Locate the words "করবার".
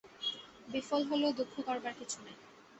1.67-1.93